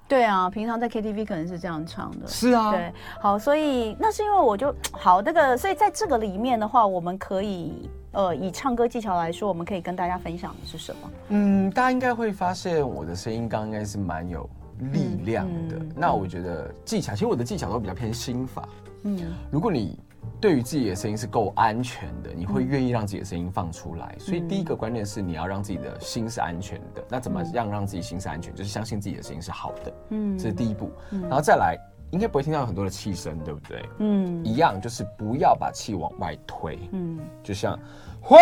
[0.06, 2.28] 对啊，平常在 KTV 可能是这样唱的。
[2.28, 2.72] 是啊。
[2.72, 11.10] 对，好，所以那是因为我就好那个，所以在这个里面的话，我们可以呃，以唱歌技巧来说，我们可以跟大家分享的是什么？
[11.30, 14.50] 嗯，大家应该会发现我的声音刚应该是蛮有
[14.92, 15.78] 力量的。
[15.78, 18.68] 嗯嗯、那我觉得技巧，其实我的技巧都比较偏心法。
[19.04, 19.18] 嗯，
[19.50, 19.98] 如果你
[20.40, 24.16] 对于自己的声音是够安全的，你会愿意让自己的声音放出来。
[24.20, 27.04] 所以第一个观念是你要让自己的心是安全的。
[27.10, 28.54] 那怎么样让自己心是安全？
[28.56, 29.94] 就是相信自己的声音是好的。
[30.10, 30.92] 嗯，这是第一步。
[31.12, 31.78] 然后再来，
[32.10, 33.88] 应该不会听到很多的气声，对不对？
[34.00, 36.80] 嗯，一样就是不要把气往外推。
[36.92, 37.78] 嗯，就像
[38.20, 38.40] 花，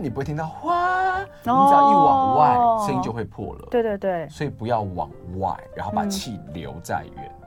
[0.00, 3.68] 你不会听到花，你只要一往外，声音就会破了。
[3.70, 4.28] 对对对。
[4.28, 7.41] 所以不要往外，然后把气留在原地。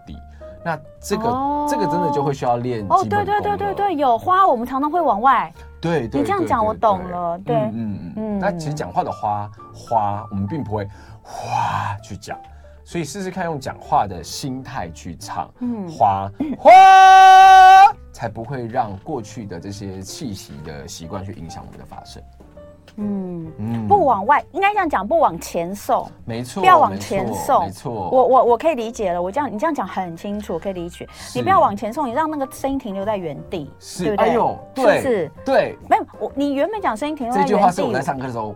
[0.66, 8.40] 那这个、哦、这个真的就会需要练哦，对对对对对，有花我们常常会往外，对，对，你这样讲我懂了，对，嗯嗯嗯。
[8.40, 10.90] 那其实讲话的花花，我们并不会
[11.22, 12.36] 哗去讲，
[12.84, 16.72] 所以试试看用讲话的心态去唱，嗯，花花，
[18.12, 22.20] 才不会让过去的这些气息的习惯去影响我们的发声。
[22.98, 28.10] 嗯嗯，不往外，应该这样讲，不往前送，没错，不要往前送，没错。
[28.10, 31.08] 我我我可以理解了，我这样你这样讲很清楚，可以理解。
[31.34, 34.30] 你不要往前送，你让那个声音停留在原地，是，对不对？
[34.30, 38.56] 哎呦，对，是，对，没有我，你原本讲声音停留在原地，这句话是我在上课的时候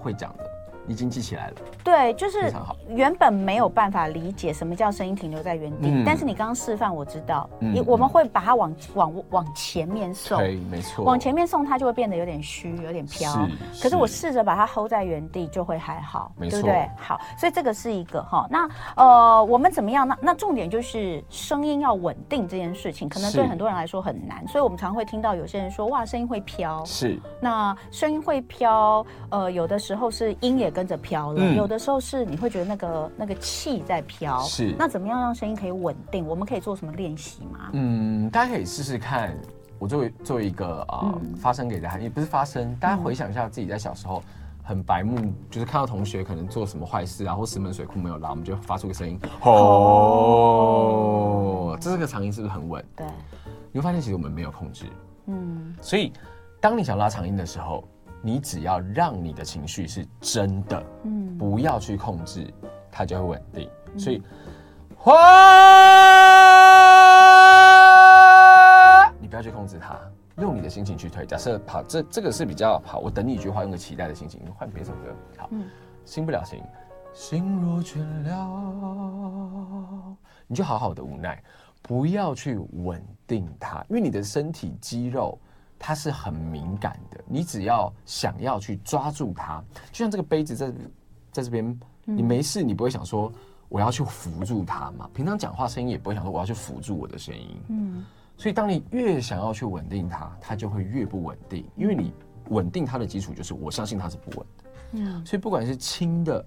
[0.00, 0.44] 会讲的。
[0.88, 1.54] 已经记起来了。
[1.84, 2.52] 对，就是
[2.88, 13.32] 原本没有办法理解什么叫声音停留在原地，嗯、但是你刚刚示范，我知道，嗯、我们会把它往往往前面送，对，没错，往前面送它就会变得有点虚，有点飘。
[13.32, 16.90] 是，可是我试着把它 hold 在原地，就会还好，没错，对不对？
[16.96, 18.46] 好，所以这个是一个哈。
[18.50, 20.06] 那呃，我们怎么样？
[20.06, 26.84] 那那重点就是声音要稳定这件事情，可能对很多人来说很难，所以我们常常会听到有些人说，哇，声音会飘。
[26.84, 30.71] 是，那声音会飘，呃，有的时候是音也。
[30.72, 36.26] 跟着飘了，嗯、有的时候是你会觉得那个那个气在飘，是那怎么样让声音可以稳定？
[36.26, 37.70] 我们可以做什么练习吗？
[37.72, 39.36] 嗯，大家可以试试看。
[39.78, 44.22] 我作为作为一个啊、呃嗯、发声给大家，也不是发声，大家回想一下自己在小时候
[44.62, 49.52] 很白目，嗯、就是看到同学可能做什么坏事啊，或石门水库没有拉，我们就发出个声音，吼、
[51.72, 52.84] 哦，这是个长音，是不是很稳？
[52.94, 53.06] 对，
[53.72, 54.86] 你会发现其实我们没有控制，
[55.26, 56.12] 嗯，所以
[56.60, 57.82] 当你想拉长音的时候。
[58.24, 62.46] 你只要让你的情绪是真的，嗯，不要去控制，
[62.88, 63.68] 它就会稳定。
[63.92, 64.22] 嗯、所以，
[64.96, 65.12] 花，
[69.20, 69.98] 你不要去控制它，
[70.40, 71.26] 用你的心情去推。
[71.26, 73.00] 假设好，这这个是比较好。
[73.00, 75.12] 我等你一句话，用个期待的心情，换别首歌。
[75.36, 75.68] 好，嗯、
[76.04, 76.62] 心不了情，
[77.12, 81.42] 心若倦了，你就好好的无奈，
[81.82, 85.36] 不要去稳定它，因为你的身体肌肉。
[85.84, 90.72] 它是很敏感的，你只要想要去抓住它，就像这个杯子在
[91.32, 93.32] 在这边，你没事，你不会想说
[93.68, 95.10] 我要去扶住它嘛？
[95.12, 97.60] 平常讲话声音也不会想说我要去扶住我的声音。
[97.66, 98.04] 嗯，
[98.36, 102.14] 所以当你越想要去稳定它，它就会越不稳定，因为你
[102.50, 104.70] 稳定它的基础就是我相信它是不稳的。
[104.92, 106.46] 嗯，所以不管是轻的，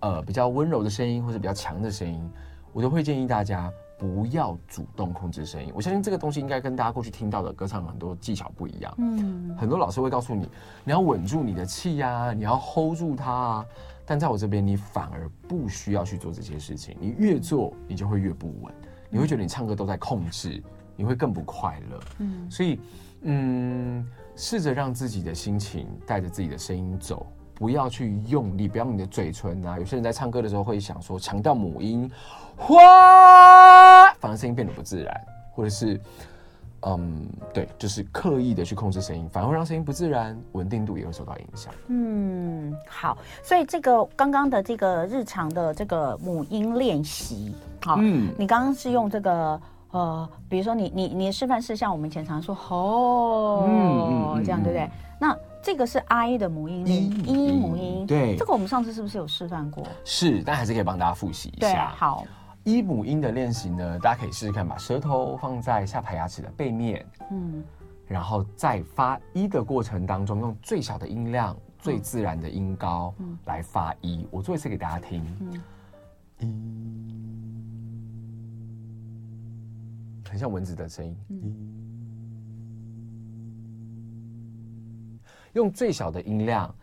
[0.00, 2.30] 呃，比较温柔的声音，或者比较强的声音，
[2.74, 3.72] 我都会建议大家。
[3.98, 8.94] 不要主动控制声音，我相信这个东西应该跟大家过去听到的歌唱很多技巧不一样。
[8.98, 10.48] 嗯，很多老师会告诉你，
[10.84, 13.66] 你要稳住你的气呀，你要 hold 住它啊。
[14.04, 16.96] 但在我这边，你反而不需要去做这些事情。
[17.00, 18.72] 你越做，你就会越不稳，
[19.10, 20.62] 你会觉得你唱歌都在控制，
[20.94, 22.00] 你会更不快乐。
[22.18, 22.78] 嗯，所以，
[23.22, 24.06] 嗯，
[24.36, 27.26] 试着让自己的心情带着自己的声音走。
[27.58, 29.78] 不要去用力，不要你的嘴唇啊。
[29.78, 32.08] 有些人在唱歌的时候会想说强调母音，
[32.56, 35.20] 哗，反而声音变得不自然，
[35.52, 36.00] 或者是，
[36.82, 41.72] 嗯，对，就是刻意的去控制声音，反而会让声音不自然，稳定度也会受到影响。
[41.88, 54.90] 嗯，好，所以这个刚刚的这个日常的这个母音练习，好，嗯，你刚刚是用这个呃，比如说你你你的示范是像我们以前常说吼，嗯嗯嗯、这样对不对？
[55.18, 56.86] 那这个是 I 的母音，
[57.26, 59.84] 一母音，对，这个我们上次是不是有示范过？
[60.04, 61.92] 是，但还是可以帮大家复习一下。
[61.96, 62.24] 好，
[62.66, 67.62] 一母音的练习呢，大家可以试试看，把舌头放在下排牙齿的背面，嗯，
[68.08, 74.26] 然后在发一的过程当中，用最小的音量、最自然的音高来发一。
[74.32, 75.24] 我做一次给大家听，
[76.40, 76.46] 一，
[80.28, 81.16] 很像蚊子的声音。
[85.52, 86.74] 用最小的音量。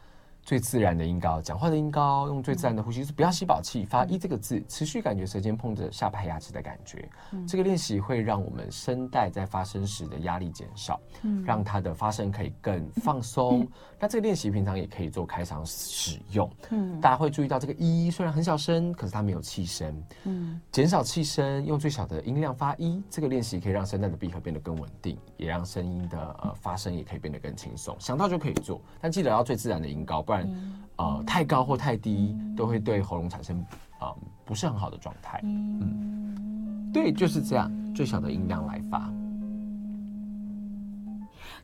[0.44, 7.08] 最自然的音高，讲话的音高，用最自然的呼吸，就是不要吸饱气，发一这个字，持续感觉舌尖碰着下排牙齿的感觉。
[7.32, 13.62] 嗯、这个练习会让我们声带在发声时的压力减少，嗯、让它的发声可以更放松。
[13.62, 13.68] 嗯、
[14.00, 16.50] 那这个练习平常也可以做开场使用。
[16.72, 20.04] 嗯，大家会注意到这个一虽然很小声，可是它没有气声。
[20.26, 27.96] 嗯，减少气声，用最小的音量发一，这个练习可以让声带的闭合变得更稳定，也让声音的呃发声也可以变得更轻松。
[27.98, 30.22] 想到就可以做，但记得要最自然的音高。
[30.22, 30.50] 不然，
[30.98, 33.58] 呃，太高或太低都会对喉咙产生
[34.00, 35.40] 啊、呃、不是很好的状态。
[35.44, 39.12] 嗯，对，就是这样，最小的音量来发。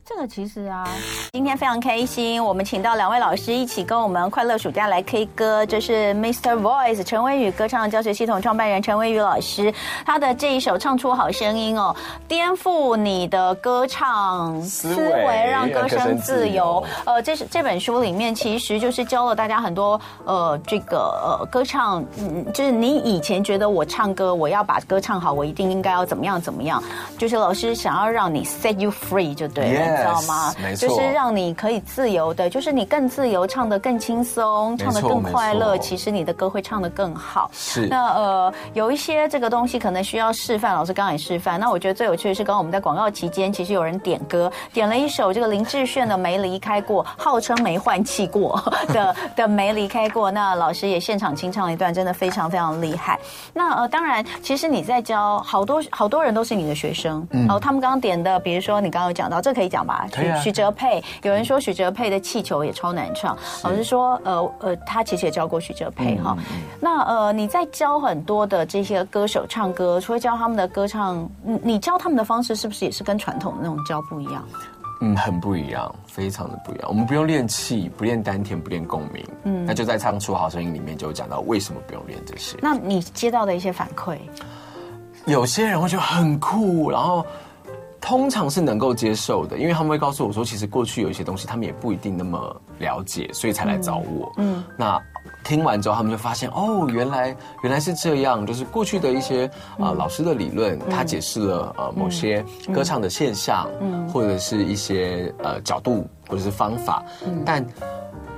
[0.04, 0.84] 这个其实啊，
[1.32, 5.64] 今天非常开心，我们请到两位老师一起跟我们快乐暑假来 K 歌。
[5.64, 6.60] 这是 Mr.
[6.60, 9.72] Voice 陈威宇歌唱教学系统创办人陈威宇老师，
[10.04, 11.94] 他的这一首《唱出好声音》哦，
[12.26, 16.82] 颠覆你的歌唱思维，让歌声自由。
[17.04, 20.98] 呃，这是这本书里面其实就是教了大家很多呃，这个
[21.38, 26.82] 呃歌唱，嗯，就是你以前觉得我唱歌，我要把歌唱好，我一定应该要怎么样怎么样，
[27.16, 29.89] 就是老师想要让你 set you free 就对了。
[29.90, 30.54] 你知道吗？
[30.62, 35.76] 没错，就是让你可以自由的，就是你更自由，唱得更轻松，唱得更快乐。
[35.78, 37.50] 其实你的歌会唱得更好。
[37.52, 37.86] 是。
[37.86, 41.58] 那呃，有一些这个东西可能需要示范，老师刚刚也示范。
[41.58, 50.28] 那我觉得最有趣的是，刚刚我们在广告期间，其实有人点歌，点了一首这个林志炫的《没离开过》， 号称没换气过的的《没离开过》。
[50.30, 53.18] 那老师也现场清唱了一段，真的非常非常厉害。
[53.52, 60.06] 那呃，当然，其实你在教好多好多人都是你的学生，然后、嗯、他们刚刚点的，比如说你刚刚有讲到，这可以讲吧？
[60.12, 63.36] 许许哲佩，有人说许哲佩的气球也超难唱。
[63.62, 66.36] 老师说，呃呃，他其实也教过许哲佩哈。
[66.80, 74.44] 那呃，你在教很多的这些歌手唱歌，除了教他们的歌唱，你你教他们的方式是不是也是跟传统的那种教不一样？
[75.02, 76.88] 嗯，很不一样，非常的不一样。
[76.88, 79.26] 我们不用练气，不练丹田，不练共鸣。
[79.44, 82.58] 嗯，那就在唱出好声音里面就有讲到为什么不用练这些。
[82.60, 84.18] 那你接到的一些反馈，
[85.24, 87.24] 有些人会觉得很酷，然后。
[88.00, 94.32] 通常是能够接受的，因为他们会告诉我说，其实过去有一些东西他们也不一定那么了解，所以才来找我。
[94.38, 95.00] 嗯，那
[95.44, 99.46] 听完之后，他们就发现哦，原来原来是这样，就是过去的一些
[99.78, 107.04] 啊、呃、老师的理论，他解释了呃某些歌唱的现象，嗯，或者是一些呃角度或者是方法，
[107.44, 107.64] 但。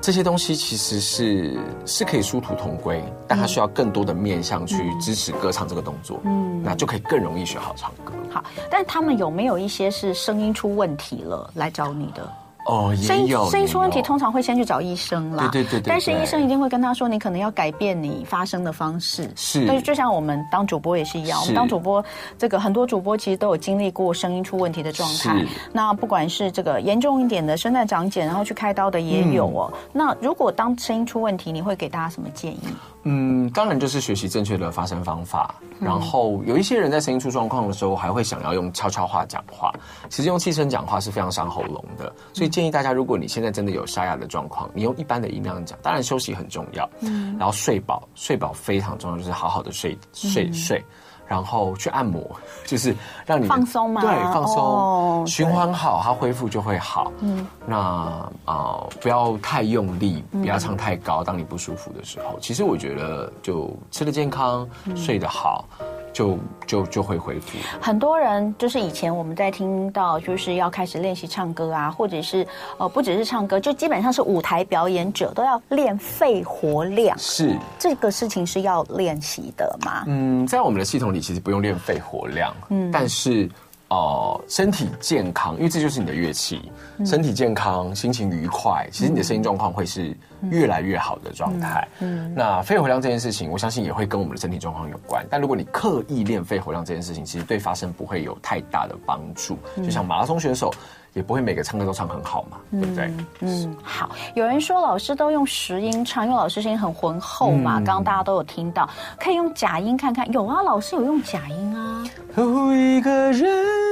[0.02, 8.12] 这些东西其实是是可以殊途同归，但它需要更多的面向去支持歌唱这个动作，嗯，那就可以更容易学好唱歌。
[8.28, 12.28] 好，但他们有没有一些是声音出问题了来找你的？
[12.66, 15.48] 哦，声音声音出问题，通常会先去找医生啦。
[15.52, 15.88] 对对对对。
[15.88, 19.30] 但是医生一定会跟他说，你可能要改变你发声的方式。
[19.34, 19.66] 是。
[19.66, 22.04] 但是就像我们当主播也是一样，我们当主播，
[22.38, 25.38] 这个很多主播其实都有经历过声音出问题的状态。
[25.38, 25.48] 是。
[25.72, 29.72] 那不管是这个严重一点的声带长茧，然后去开刀的也有哦。
[29.92, 32.60] 那如果当声音出问题，你会给大家什么建议？
[33.04, 35.54] 嗯，当然就是学习正确的发声方法。
[35.80, 39.72] 然后有一些人在声音出状况的时候，还会想要用悄悄话讲话。
[40.08, 45.76] 其实用气声讲话是非常伤喉咙的，所以建议大家，如果你现在真的有沙哑的状况，你用一般的音量讲。
[45.82, 50.84] 当然休息很重要，嗯，然后睡饱，睡饱非常重要，就是好好的睡睡睡。
[51.24, 52.20] 然后去按摩，
[52.66, 52.94] 就是
[53.24, 57.10] 让你放松嘛，对，放松，哦、循环好，它恢复就会好。
[57.20, 61.24] 嗯，那啊、呃，不要太用力，不要唱太高。
[61.24, 65.64] 当你不舒服的时候，其实我觉得就吃得健康，嗯、睡得好。
[66.12, 67.58] 就就就会恢复。
[67.80, 72.46] 很多人就是以前我们在听到就是要开始练习唱歌啊，或者是
[72.78, 77.16] 呃不只是唱歌，就基本上是舞台表演者都要练肺活量。
[77.18, 80.04] 是这个事情是要练习的吗？
[80.06, 83.48] 嗯，在我们的系统里其实不用练肺活量，嗯，但是。
[83.92, 86.72] 哦、呃，身体健康，因为这就是你的乐器。
[86.96, 90.16] 嗯、身体健康，心情愉快，其实你的声音状况会是
[90.50, 91.86] 越来越好的状态。
[92.00, 95.26] 嗯，嗯，那肺活量这件事情，我相信也会跟我们的身体状况有关。
[95.28, 99.58] 但如果你刻意练肺活量这件事情，其实对发声不会有太大的帮助。
[99.76, 100.72] 嗯、就像马拉松选手，
[101.12, 103.12] 也不会每个唱歌都唱很好嘛，嗯、对不对？
[103.40, 104.10] 嗯，好。
[104.34, 107.74] 有人说老师都用实音唱，因为老师声音很浑厚嘛。
[107.74, 108.88] 刚刚、嗯、大家都有听到，
[109.20, 110.30] 可以用假音看看。
[110.32, 112.04] 有啊，老师有用假音啊。
[112.36, 113.82] 有一个人。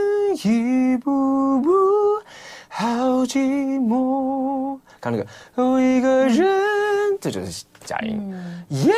[0.44, 1.70] 一步步，
[2.68, 2.86] 好
[3.24, 4.78] 寂寞。
[5.00, 8.32] 看那个，有一个人，嗯、这就是假音。
[8.68, 8.94] 耶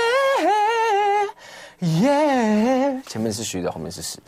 [1.81, 4.25] 耶，前面是虚的，后面是实的。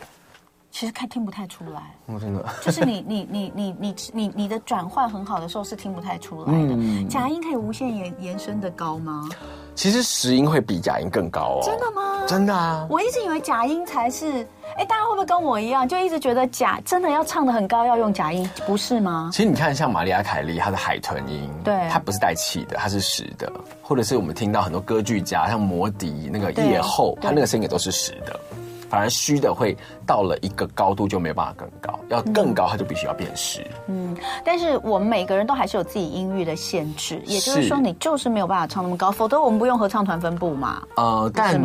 [0.75, 1.81] 其实看听不太出来。
[2.07, 6.53] 我真的， 就是你 你你你你你你的转换很好的时候是听不太出来的。
[6.53, 9.29] 嗯、假音可以无限延延伸的高吗？
[9.77, 11.63] 其实实音会比假音更高哦。
[11.65, 12.27] 真的吗？
[12.27, 12.85] 真的啊。
[12.91, 14.45] 我一直以为假音才是。
[14.77, 19.31] 哎，大家会不会跟我一样，就一直觉得假真的要唱的很高，要用假音，不是吗？
[19.33, 23.53] 其实你看，像玛丽亚凯莉，她的海豚音，对，它不是带气的，它是实的。
[23.81, 28.41] 或者是我们听到很多歌剧家，像摩笛那个夜后，他那个声音也都是实的。
[28.89, 29.77] 反而虚的会
[30.07, 33.67] 到了一个高度就没有办法更高，要更高它就必须要变实。
[33.87, 40.83] 嗯，但是我们每个人都还是有自己音域的限制，也就是说你就是没有办法唱那么高，否则我们不用合唱团分部嘛。
[40.97, 41.61] 呃，但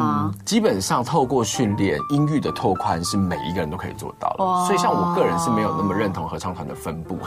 [0.46, 4.66] 基本上透过训练，音域的拓宽是每一个人都可以做到的。
[4.66, 7.18] 所以像我个人是没有那么认同合唱团的分部，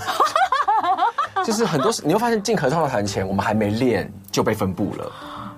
[1.45, 5.13] 就是很多你会发现进合唱团前，我们还没练就被分部了。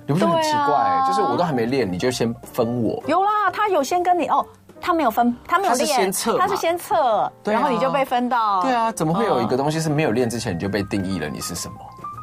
[0.07, 0.75] 你不是很奇怪？
[0.75, 3.03] 啊、就是我都还没练，你就先分我。
[3.07, 4.45] 有啦，他有先跟你哦。
[4.81, 8.61] 他没有分，他没有练，他是先测，他是先测，然后你就被分到。
[8.61, 11.27] 对啊，怎么会有一个东西是没有练之前你就被定义了？
[11.27, 11.77] 你是什么？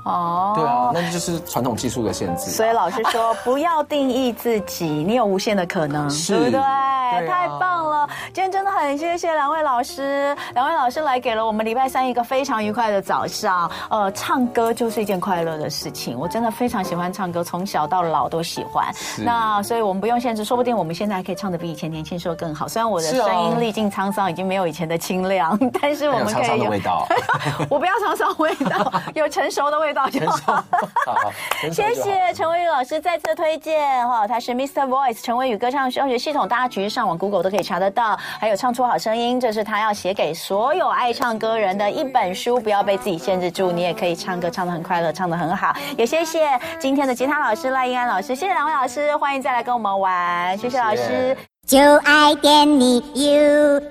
[0.03, 2.51] 哦，对啊，那就是传统技术的限制。
[2.51, 6.51] 所以老师说，不要定义自己，你有无限的可能，对不对？
[6.51, 8.07] 对啊、太棒了！
[8.33, 13.69] 今天真的很谢谢两位老师，两位老师来给了我们礼拜三一个非常愉快的早上。
[13.89, 18.87] 呃，唱歌就是一件快乐的事情，我真的非常喜欢唱歌，从小到老都喜欢。
[19.25, 22.65] 那所以我们不用限制，说不定我们现在还可以唱的比以前年轻时候更好。
[22.65, 27.07] 虽然我的声音历尽沧桑，已经没有以前的清亮，但是我们可以有，有沧桑的味道。
[27.69, 29.90] 我不要沧桑味道， 有成熟的味道。
[29.93, 30.63] 就好，
[31.05, 31.31] 好，好，
[31.71, 34.87] 谢谢陈维宇老师再次推荐哈，他是 Mr.
[34.87, 45.73] Voice 陈维宇歌唱教学系统，大家其实上网 Google 都可以查得到，还有唱出好声音，这是他要写给所有爱唱歌人的一本书，不要被自己限制住，你也可以唱歌唱得很快乐，唱得很好。
[45.97, 51.37] 也谢谢今天的吉他老师赖英安老师，谢谢两位老师，欢迎再来跟我们玩，谢谢老师，
[51.67, 53.81] 就爱点你 UFO。